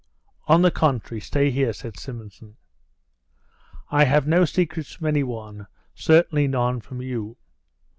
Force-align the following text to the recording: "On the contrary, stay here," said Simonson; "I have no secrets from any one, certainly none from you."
"On 0.47 0.63
the 0.63 0.71
contrary, 0.71 1.21
stay 1.21 1.51
here," 1.51 1.73
said 1.73 1.95
Simonson; 1.99 2.55
"I 3.91 4.05
have 4.05 4.25
no 4.25 4.45
secrets 4.45 4.93
from 4.95 5.05
any 5.05 5.21
one, 5.21 5.67
certainly 5.93 6.47
none 6.47 6.81
from 6.81 7.03
you." 7.03 7.37